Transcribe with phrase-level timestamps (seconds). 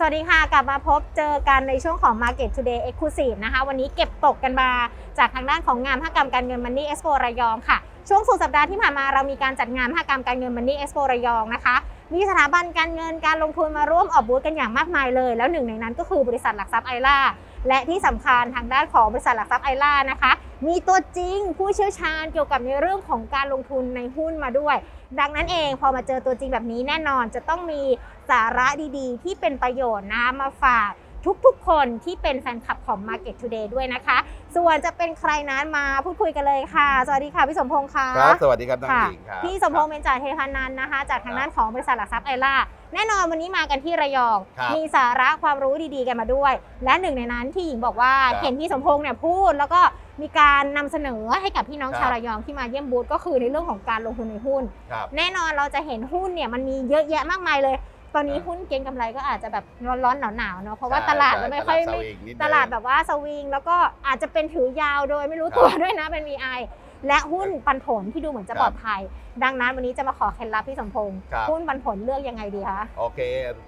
[0.00, 4.70] สวัสดีค่ะ กลับมาพบเจอกันในช่วงของ Market Today Exclusive นะคะ วันนี้เก็บตกกันมา
[5.18, 7.78] จากทางด้านของงานภาคกรรมการเงิน Money Expo ระยองค่ะ
[8.08, 11.76] ช่วงสุดสัปดาห์ที่ผ่านมาเรามีการจัดงานมหกรรมการเงิน Money Expo ระยองนะคะ
[12.14, 17.18] มีสถาบันการเงินการลงทุนมาร่วมออกบูธกันอย่างมากมายเลย แล้วหนึ่งในนั้นก็คือบริษัทหลักทรัพย์ไอล่า
[17.68, 20.32] และที่สำคัญทางด้านของบริษัทหลักทรัพย์ไอล่านะคะ
[20.66, 24.76] มีตัวจริงผู้เชี่ยวชาญเกี่ยวกับในเรื่องของการลงทุนในหุ้นมาด้วย
[25.20, 27.82] ดังนั้นเองพอมาเจอตัวจริงแบบนี้แน่นอนจะต้องมี
[28.30, 28.66] สาระ
[28.98, 30.90] ดีๆ ที่เป็นประโยชน์นะมาฝาก
[31.46, 34.18] ทุกๆ คนที่เป็นแฟนคลับของ Market Today ด้วยนะคะ
[34.56, 42.54] ส่วนจะเป็นใครนั้นมาพูดคุยกันเลยค่ะ สวัสดีค่ะพี่สมพงษ์ค่ะครับ สวัสดีครับน้องค่ะหญิงครับพี่สมพงษ์เป็นจ่าเทพานันท์นะคะ จากทางด้านของบริษัทหลักทรัพย์ไอล่า
[42.94, 46.52] แน่นอนวันนี้มากันที่ระยอง ครับมีสาระความรู้ดีๆกันมาด้วย
[46.84, 49.80] และหนึ่งในนั้นที่หญิงบอกว่าครับเห็นพี่สมพงษ์เนี่ยพูด แล้วก็
[50.22, 57.76] มีการนำเสนอให้กับพี่น้องครับ ชาวระยองที่มาเยี่ยมบูธก็คือในเรื่องของการลงทุนในหุ้น ครับ แน่นอนเราจะเห็นหุ้นเนี่ยมันมีเยอะแยะมากมายเลย
[58.14, 59.64] ตอนนี้ครับหุ้นเก็งกำไรก็อาจจะแบบ
[60.04, 66.60] ร้อนๆหนาวๆเนาะเพราะว่าใช่ตลาดใช่มันไม่ค่อยตลาดไม่สวิงนิดนึงตลาดแบบว่าสวิงแล้วก็อาจจะเป็นถือยาวโดยไม่รู้ครับตัวด้วยนะเป็น VI
[67.06, 69.00] และหุ้นปันผลที่ดูเหมือนจะครับปลอดภัย
[69.44, 73.20] ดังนั้นวันนี้จะมาขอเคล็ดลับพี่สมพงษ์ครับหุ้นปันผลเลือกยังไงดีคะโอเค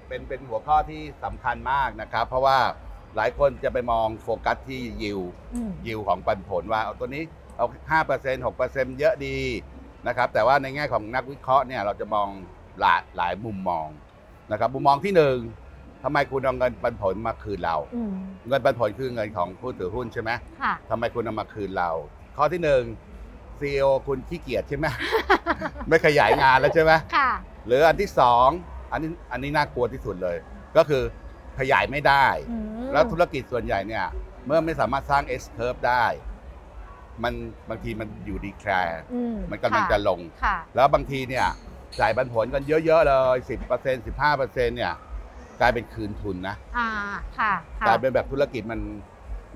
[0.08, 2.58] เป็นเป็นหัวข้อที่สำคัญมากนะครับ เพราะว่า
[3.16, 5.20] หลายคนจะไปมองโฟกัสที่ยิว
[5.54, 7.22] อืมยิวของปันผลว่าเอาตัวนี้
[7.56, 7.66] เอา
[8.06, 9.38] 5% 6%เยอะดี
[10.06, 12.28] นะครับแต่ว่าในแง่ของนักวิเคราะห์เนี่ยเราจะมอง
[12.80, 13.86] หลายหลายมุมมอง
[14.50, 15.36] นะครับมุมมองที่หนึ่ง
[16.02, 18.12] ทำไมคุณเอาเงินปันผลมาคืนเรา อืม
[18.48, 20.30] เงินปันผลคือเงินของผู้ถือหุ้นใช่ไหม
[20.62, 21.90] ค่ะ ทำไมคุณเอามาคืนเรา
[22.36, 22.82] ข้อที่หนึ่ง
[23.60, 24.86] ซีอคุณขี้เกียจใช่ไหม
[25.88, 27.30] ไม่ขยายงานแล้วใช่ไหมค่ะ
[27.66, 28.48] หรืออันที่สอง
[28.92, 30.36] อันนี้อันนี้น่ากลัวที่สุดเลย
[30.76, 31.02] ก็คือ
[31.58, 32.56] ขยายไม่ได้ อื
[32.86, 34.04] มแล้วธุรกิจส่วนใหญ่เนี่ย
[34.46, 36.04] เมื่อไม่สามารถสร้าง S curve ได้
[37.22, 37.34] มัน
[37.68, 41.46] บางทีมันอยู่ดีแคลร์อืมันกำลังจะลง ค่ะ แล้วบางทีเนี่ย
[41.98, 43.36] จ่ายปันผลกันเยอะ ๆ เลย
[43.74, 44.92] 10% 15%เนี่ย
[45.60, 46.88] กลายเป็นคืนทุนนะอ่า
[47.38, 48.80] ค่ะค่ะ กลายเป็นแบบธุรกิจมัน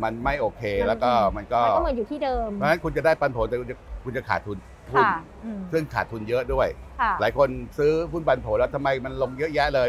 [0.03, 4.57] มันไม่โอเคแล้วก็มันก็มันก็เหมือนอยู่ที่เดิมเพราะฉะนั้นคุณจะได้ปันผลแต่คุณจะคุณจะขาดทุน
[4.93, 6.69] หุ้นค่ะอืมซึ่งขาดทุนเยอะด้วย
[7.01, 9.89] ค่ะ หลายคนซื้อหุ้นปันผลแล้วทำไมมันลงเยอะแยะเลย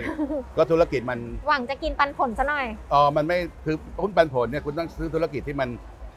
[0.57, 5.69] ก็ธุรกิจมันหวังจะกินปันผลซะหน่อย เออมันไม่คือหุ้นปันผลเนี่ยคุณต้องซื้อธุรกิจที่มัน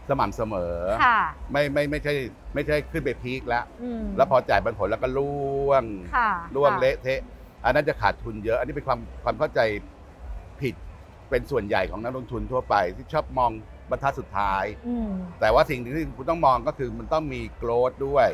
[0.08, 0.74] สม่ำเสมอ
[1.04, 1.20] ค่ะ
[1.52, 2.14] ไม่ไม่ไม่ใช่
[2.54, 7.20] ไม่ใช่ขึ้นไปพีคแล้ว อืมแล้วพอจ่ายปันผลแล้วก็ล่วง ค่ะล่วงค่เละเทะ
[7.64, 9.60] อันนั้นจะขาดทุนเยอะ อันนี้เป็นความความเข้าใจ
[10.60, 10.74] ผิด
[11.30, 13.50] เป็นส่วนใหญ่ของนักลงทุนทั่วไป ที่ชอบมอง
[13.90, 15.10] บรรทัดสุดท้าย อืม
[15.40, 18.28] แต่ว่าสิ่งที่คุณต้องมองก็คือมันต้องมีโกรดด้วย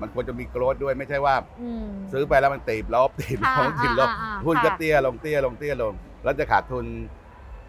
[0.00, 5.94] มันควรจะมีโกรดด้วยไม่ใช่ว่า อืม ซื้อไปแล้วมันตีบลบตีบลค่ะบตีบลบอ่าอ่าอ่าหุ้นก็ค่ะ เตี้ยลงเตี้ยลงเตี้ยลง
[6.24, 6.86] แล้วจะขาดทุน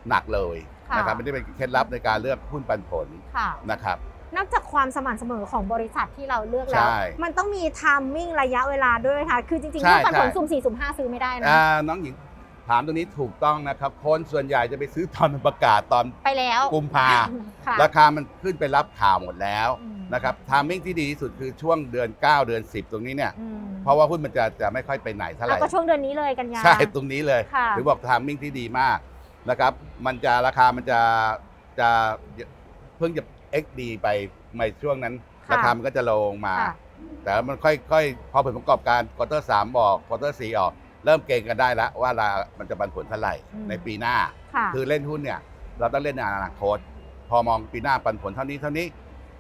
[0.10, 0.58] หนักเลย
[0.90, 3.98] ค่ะนะครับไม่ได้เป็นเคล็ดลับในการเลือกหุ้นปันผลค่ะนะครับ
[4.36, 12.14] นอกจากความสม่ำเสมอของบริษัทที่เราเลือกแล้วใช่มันต้องมีไทามมิ่งระยะเวลาด้วยค่ะ คือจริงๆใช่เรื่องปันผลใช่สุ่มสี่สุ่มห้าซื้อไม่ได้นะอ่าน้องหญิง
[12.70, 17.08] ถามตรงนี้ถูกต้องนะครับ คนส่วนใหญ่จะไปซื้อตอนมันประกาศตอนไปแล้วกุมภา
[17.66, 28.98] ค่ะราคามันขึ้นไปรับข่าวหมดแล้วอืมนะครับ timing ที่ดีที่สุดคือช่วงเดือน 9 เดือน 10 ตรงนี้เนี่ยอืมเพราะว่าหุ้นมันจะจะไม่ค่อยไปไหนเท่าไหแล้วร่ก็ช่วงเดือนนี้เลยกันยาใช่ตรงนี้เลยค่ะถึงบอก timing ที่ดีมาก
[29.50, 29.73] นะครับ
[30.06, 31.00] มันจะราคามันจะ
[31.79, 31.89] จะ
[32.97, 33.23] เพิ่งจะ
[33.63, 34.07] XD ไป
[34.57, 35.16] ในช่วงนั้น
[35.47, 36.73] ค่ะราคามันก็จะลงมา ค่ะ
[37.23, 40.73] แต่มันค่อยๆ พอผลประกอบการ quarter สามออก quarter สี่ออก
[41.06, 44.16] เริ่มเก็งกันได้แล้วว่าราคามันจะปันผลเท่าไหร่อืม ในปีหน้า
[44.56, 45.39] ค่ะคือเล่นหุ้นเนี่ย
[45.79, 46.77] เราต้องเล่นในอนาคต
[47.29, 48.85] พอมองปีหน้าปันผลเท่านี้เท่านี้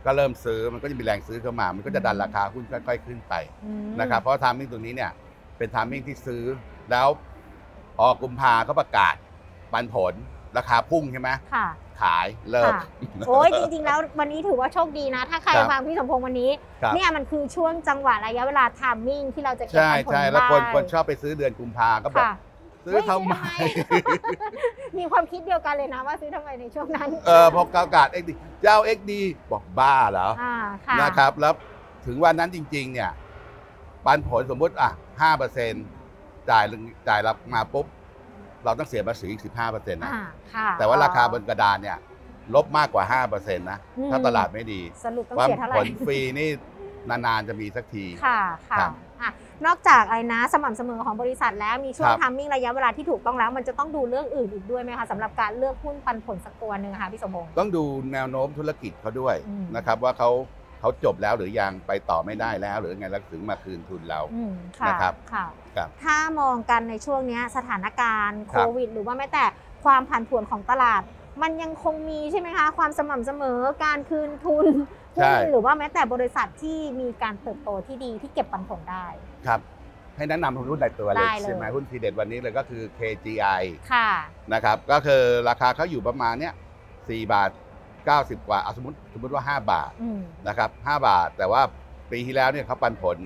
[0.05, 3.33] ก็เริ่มซื้อมันก็จะมีแรงซื้อเข้ามา มันก็จะดันราคาหุ้นค่อยๆขึ้นไป
[3.65, 5.11] อืมนะครับเพราะ timing ตรงนี้เนี่ย
[5.57, 6.43] เป็น timing ที่ซื้อ
[6.91, 7.07] แล้ว
[8.01, 9.15] ออกกุมภาเขาประกาศ
[9.73, 10.13] ปันผล
[10.57, 11.67] ราคาพุ่งใช่ไหมค่ะ
[12.01, 12.83] ขายเลิกค่ะ
[13.27, 22.33] โอ้ยจริงๆ แล้ววันนี้ถือว่าโชคดีนะ ถ้าใครครับฟังพี่สมพงษ์วันนี้ ครับ เนี่ยมันคือช่วงจังหวะระยะเวลาไทามมิ่งที่เราจะเก็บใช่ปันผลใช่แล้วคนได้คนชอบไปซื้อเดือนกุมภาก็บอกค่ะ
[22.85, 23.35] ซื้อทำไม
[24.97, 29.11] มีความคิดเดียวกันเลยนะว่าซื้อทำไมในช่วงนั้นเออพอประกาศ XD เจ้า XD
[29.51, 30.55] บอกบ้าเหรออ่า
[30.85, 31.53] ค่ะนะครับ แล้ว
[32.05, 33.11] ถึงวันนั้นจริง ๆ เนี่ย
[34.05, 35.73] ปันผลสมมุติอะห้าเปอร์เซ็น
[36.49, 36.63] จ่าย
[37.07, 37.85] จ่ายรับมาปุ๊บ
[38.65, 40.23] เราต้องเสียภาษีอีกสิบห้าเปอร์เซ็นต์นะ อ่า
[40.55, 41.97] ค่ะแต่ว่าราคาบนกระดานเนี่ย
[42.55, 46.49] ลบมากกว่าห้าเปอร์เซ็นต์นะ อืมถ้าตลาดไม่ดีสรุปต้องว่าเสียเท่าไหผร่ลฟรีนี่
[47.09, 48.39] นานๆจะมีสักที ค่ะ
[48.69, 48.91] ค่ะครับ
[49.21, 49.31] อะ
[49.65, 57.83] นอกจากอะไรนะสม่ำเสมอของบริษัทแล้วมีช่วงครับ ทามมิ่งระยะเวลาที่ถูกต้องแล้ว มันจะต้องดูเรื่องอื่นอีกด้วยไหมคะสำหรับการเลือกหุ้นปันผลสักตัวหนึ่งค่ะพี่สมพงษ์ ต้องดู
[58.13, 60.29] แนวโน้มธุรกิจเขาด้วยอืม นะครับว่าเขา
[60.79, 65.45] เขาจบแล้วหรือยังไปต่อไม่ได้แล้ว หรือไงแล้วถึงมาคืนทุนเราอืมค่ะนะครับค่ะ
[65.75, 69.43] ครับ ถ้ามองกันในช่วงเนี้ยสถานการณ์คโครับวิด หรือว่าแม้แต่
[69.83, 71.01] ความผันผวนของตลาด
[71.41, 74.65] มันยังคงมีใช่ไหมคะ ความสม่ำเสมอการคืนทุน
[75.15, 79.05] ใช่หุ้นหรือว่าแม้แต่บริษัทที่มีการเติบโตที่ดีที่เก็บปันผลได้
[79.47, 79.59] ครับ
[80.17, 84.09] ให้แนะนำหุ้นในตัวเลยได้เลยใช่ไหมหุ้นทีเด็ดวันนี้เลยก็คือ KGI ค่ะ
[84.53, 86.53] นะครับก็คือราคาเขาอยู่ประมาณเนี้ย
[86.91, 87.49] 4บาท
[88.13, 91.61] 90 กว่าเอาสมมติสมมติว่า 5 บาทอืมนะครับ 5 บาท แต่ว่า
[92.11, 93.17] ปีที่แล้วเนี่ยเขาปันผล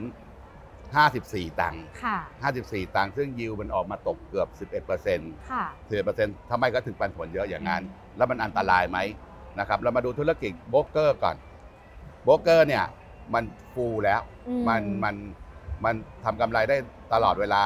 [0.92, 2.18] 54 ตังค์ค่ะ
[2.58, 7.84] 54 ตังค์ซึ่งยิวมันออกมาตกเกือบ 11เปอร์เซ็นต์ค่ะ11เปอร์เซ็นต์ทำไมก็ถึงปันผลเยอะอย่างนั้น
[8.18, 8.98] แล้วมันอันตรายไหม
[9.60, 11.36] นะครับ เรามาดูธุรกิจโบรกเกอร์ก่อน
[12.24, 12.86] โบรกเกอร์เนี่ย
[13.34, 13.44] มัน
[13.74, 15.16] ฟูแล้วอืมันมัน
[15.86, 16.78] มันทำกำไรได้
[17.14, 17.62] ตลอดเวลา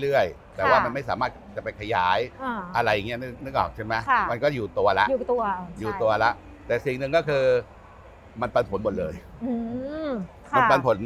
[0.00, 5.42] เรื่อยๆ แต่ว่าค่ะมันไม่สามารถจะไปขยายอ่า อะไรอย่างเงี้ยนึกนึกออกใช่ไหมค่ะ มันก็อยู่ตัวละ อยู่ตัว
[5.80, 6.30] อยู่ใช่ตัวละ
[6.66, 7.44] แต่สิ่งหนึ่งก็คือ
[8.40, 9.14] มันปันผลหมดเลย
[9.44, 9.52] อื
[10.08, 10.10] ม
[10.56, 10.98] มันค่ะปันผล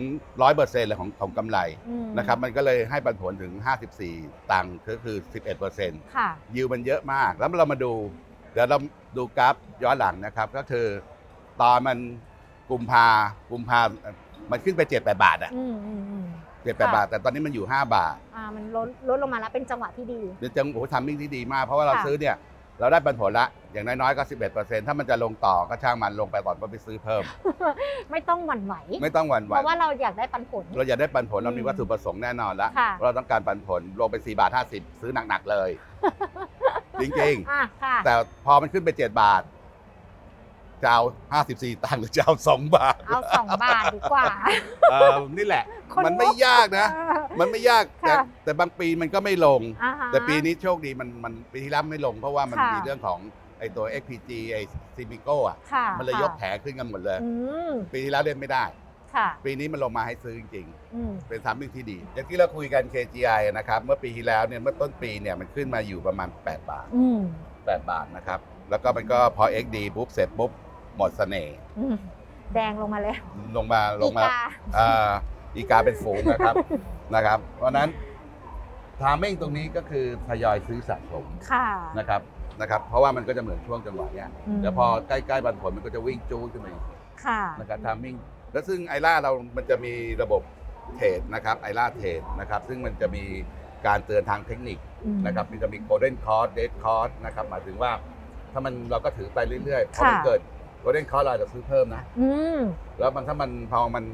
[0.42, 1.58] ร้อยเปอร์เซ็นต์เลยของของกำไร
[1.88, 3.52] อืมนะครับมันก็เลยให้ปันผลถึง
[4.00, 7.92] 54 ตังค์ก็คือ 11เปอร์เซ็นต์ค่ะ ยิวมันเยอะมาก แล้วเรามาดู
[8.52, 8.78] เดี๋ยวเรา
[9.16, 10.86] ดูกราฟย้อนหลังนะครับ ก็คือ
[11.60, 11.98] ตอนมัน
[12.70, 13.06] กุมภา
[13.50, 13.80] กุมภา
[14.50, 16.26] มันขึ้นไป 7 8 บาทอะอืมอืมอืม
[16.62, 22.36] เจ็ดแปดบาท แต่ตอนนี้มันอยู่ 5 บาท อ่ามันลดลดลงมาแล้วเป็นจังหวะที่ดี เป็นจังโอ้โหทำมิ่งที่ดีมาก เพราะว่าเราค่ะ ซื้อเนี่ย
[22.80, 24.22] เราได้ปันผลละ อย่างน้อยๆก็
[24.52, 27.22] 11 ถ้ามันจะลงต่อก็ช่างมันลงไปก่อนก็ไปซื้อเพิ่ม
[28.10, 35.70] ไม่ต้องหวั่นไหว ไม่ต้องหวั่นไหเพวราะว่าเราอยากได้ปันผล เราอยากได้ปันผลเรามีอืมวัตถุประสงค์แน่นอนละค่ะ เราต้องการปันผลลงไป4บาท50 ซื้อหนักๆเลย
[37.00, 38.12] จริงอะค่ะๆแต่
[38.44, 39.42] พอมันขึ้นไป7บาท
[40.82, 41.02] จะเอา
[41.42, 44.26] 54ตังค์หรือจะเอา2บาท เอาสองบาทดีกว่า
[44.90, 45.64] เออนี่แหละ
[45.94, 46.88] คนมันไม่งก ยากนะ
[47.40, 53.18] มันไม่ยากแต่ค่ะแต่บางปีมันก็ไม่ลง อ่าฮะแต่ปีนี้โชคดีมันมันปีที่แล้วไม่ลง เพราะว่ามันค่ะ มีเรื่องของ
[53.58, 54.58] ไอตัว XPG ไอ
[54.96, 57.30] ซิมิโกอะค่ะมันเลยยกแผค่ะงขึ้นกันหมดเลย อื
[57.70, 58.64] มปีที่แล้วเล่นไม่ได้
[59.14, 67.20] ค่ะปีนี้มันลงมาให้ซื้อจริงอืมๆเป็น timing ที่ดีอย่างที่เราคุยกัน KGI นะครับเมื่อปีที่แล้วเนี่ยเมื่อต้นปีเนี่ยมันขึ้นมาอยู่ประมาณ 8 บาท อืม
[67.56, 68.40] 8 บาทนะครับ
[68.70, 70.50] แล้วก็มันก็พอ XD ปุ๊บเสร็จปุ๊บ
[70.96, 71.96] หมดเสน่ห์ อืม
[72.54, 73.16] แดงลงมาเลย
[73.56, 74.40] ลงมาลงมาอีกา
[74.78, 75.10] อ่า
[75.56, 76.54] อีกาเป็นฝูงนะครับ
[77.14, 77.88] นะครับ เพราะฉะนั้น
[79.00, 81.66] timing ตรงนี้ก็คือทยอยซื้อสะสมค่ะ
[81.98, 82.20] นะครับ
[82.60, 86.84] นะครับ เพราะว่ามันก็จะเหมือนช่วงจังหวะเนี้ยอืมแล้วพอใกล้ๆปันผลมันก็จะวิ่งจู้ขึ้นมาอีก
[87.24, 88.16] ค่ะนะครับ timing
[88.52, 89.92] แล้วซึ่ง AIRA เรามันจะมี
[90.22, 90.42] ระบบ
[90.96, 93.24] trade นะครับ AIRA Trade นะครับ ซึ่งมันจะมี
[93.86, 97.92] การเตือนทางเทคนิคอืมนะครับมันจะมี golden cross dead cross นะครับหมายถึงว่า
[98.52, 100.40] ถ้ามันเราก็ถือไปเรื่อยๆพอมันค่ะเกิด
[100.80, 102.58] golden cross เราจะซื้อเพิ่มนะ อืม
[102.98, 104.04] แล้วมันถ้ามันพอมัน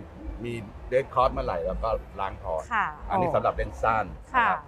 [0.45, 0.53] มี
[0.89, 1.91] เดดคอร์สเมื่อไหร่เราก็
[2.21, 4.59] ล้างพอร์ตค่ะอันนี้สำหรับเล่นสั้นค่ะ นะครับ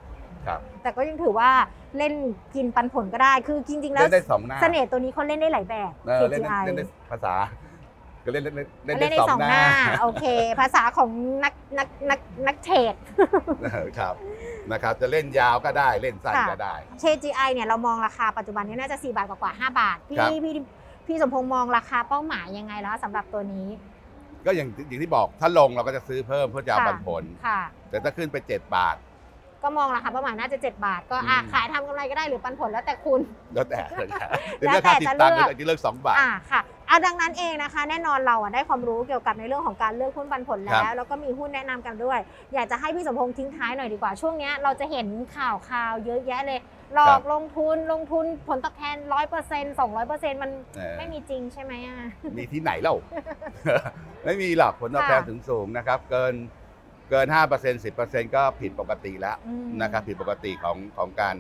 [0.47, 1.51] ครับแต่ก็ยังถือว่า
[1.99, 2.15] เล่น
[2.55, 7.35] กินปันผลก็ได้ คือจริง ๆ แล้วเล่นได้สองหน้าเสน่ห์ตัวนี้เขาเล่นได้หลายแบบ เออเล่นได้ KGI เล่นได้ภาษา
[8.25, 10.25] ก็เล่นเล่นเล่นเล่นเล่นได้ได้สสอองงหหน้า น้า โอเค
[10.61, 11.11] ภาษาของ
[11.45, 12.95] นักนักนักนักเทรด
[13.99, 14.15] ครับ
[14.73, 20.55] นะครับ จะเล่นยาวก็ได้เล่นสั้นค่ะก็ได้ KGI เนี่ยเรามองราคาปัจจุบันนี้น่าจะ 4 บาทกว่าๆ5บาท พี่ครับ พี่
[21.07, 23.69] พี่สมพงษ์มองราคาเป้าหมายยังไงแล้วสำหรับตัวนี้
[24.47, 27.61] ก็อย่างอย่างที่บอกถ้าลงเราก็จะซื้อเพิ่มเพื่อจะเอาค่ะปันผลค่ะ
[27.91, 28.97] แต่ถ้าขึ้นไป 7 บาท
[29.63, 33.21] ก็มองราคาเป้าหมายน่าจะ 7 บาท ก็อะอืมขายทำกำไรก็ได้หรือปันผลแล้วแต่คุณ
[33.55, 36.61] แล้วแต่เลยครับแล้วเรื่องแต่ค่าติดจะตั้งเลือกก็จะเลือกสองบาทอ่าค่ะ
[36.97, 42.19] เอาดังนั้นเองนะคะ แน่นอนเราอะได้ความรู้เกี่ยวกับในเรื่องของการเลือกหุ้นปันผลครัแล้วบแล้วก็มีหุ้นแนะนำกันด้วย
[42.55, 45.07] อยากจะให้พี่สมพงษ์ทิ้งท้ายหน่อยดีกว่าช่วงเนี้ยเราจะเห็น
[45.37, 46.61] ข่าวข่าวเยอะแยะเลย
[46.95, 51.97] หลอกลงทุนลงทุนผลตอบแทนร้อยเปอร์เซ็นต์สองร้อยเปอร์เซ็นต์มันเออไม่มีจริงใช่ไหมอะ
[52.39, 52.97] มีที่ไหนเล่า
[54.25, 56.35] ไม่มีหรอกผลตอบแทนค่ะถึงสูงนะครับ เกิน
[57.11, 57.27] เกิน
[57.57, 61.37] 5% 10%ก็ผิดปกติแล้วอืมนะครับผิดปกติของของการ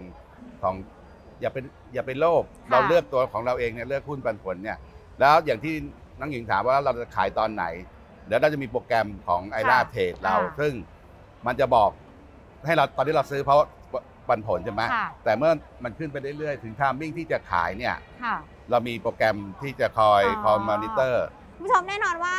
[0.62, 0.75] ของ
[1.41, 1.64] อย่าเป็น
[1.94, 4.77] อย่าเป็นโลภค่ะเราเลือกตัวของเราเองเนี่ยเลือกหุ้นปันผลเนี่ย
[5.20, 5.75] แล้วอย่างที่
[6.19, 7.65] น้องหญิงถามว่าเราจะขายตอนไหน
[8.27, 10.73] เดี๋ยวเราจะมีโปรแกรมของไอร่าเทรดเรา ค่ะซึ่ง
[11.46, 11.91] มันจะบอก
[12.67, 13.58] ให้เราตอนที่เราซื้อเพราะ
[14.29, 15.53] ปันผลใช่ไหมค่ะ แต่เมื่อ
[15.85, 18.37] มันขึ้นไปเรื่อยๆ ถึง timing ที่จะขายเนี่ย ค่ะ
[18.70, 21.27] เรามีโปรแกรมที่จะคอยอ๋อ คอยมอนิเตอร์
[21.58, 22.37] คุณผู้ชมแน่นอนว่า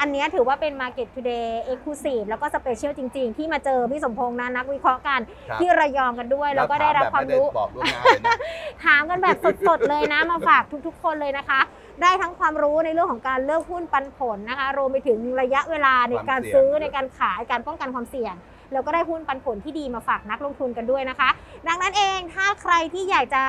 [0.00, 8.38] อันเนี้ยถือว่าเป็น Market Today Exclusive แล้วก็ special จริง ๆ ที่มาเจอพี่สมพงษ์นะนักวิเคราะห์กันครับ ที่ระยองกันด้วย แล้วก็ได้รับความรู้แถแบบไม่ได้บอกล่วงหน้าเลยนะ
[8.84, 9.36] ถามกันแบบ
[9.68, 11.60] สดๆเลยนะ มาฝากทุกๆ คนเลยนะคะ
[12.02, 18.34] ได้ทั้งความรู้ในเรื่องของการเลือกหุ้นปันผลนะคะรวมไปถึงระยะเวลาในการความเสี่ยงซื้อในการขายการป้องกันความเสี่ยง
[18.72, 21.28] แล้วก็ได้หุ้นปันผลที่ดีมาฝากนักลงทุนกันด้วยนะคะ
[21.68, 23.44] ดังนั้นเองถ้าใครที่อยากจะ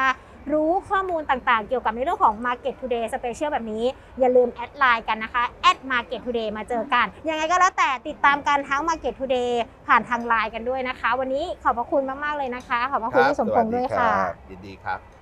[0.54, 3.84] รู้ข้อมูลต่างๆ เกี่ยวกับในเรื่องของ Market Today Special แบบนี้
[4.20, 9.52] อย่าลืม add ไลน์กันนะคะแอด Market Today มาเจอกัน ยังไงก็แล้วแต่ติดตามกันทั้ง Market Today
[9.88, 14.12] ผ่านทางไลน์กันด้วยนะคะ วันนี้ขอบพระคุณมากๆเลยนะคะ ขอบพระคุณพี่สมพงษ์ด้วยค่ะ
[14.50, 15.17] ยินดีครับ